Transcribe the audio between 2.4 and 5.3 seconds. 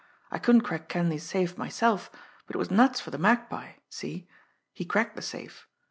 but it was nuts for the Magpie see? He cracked the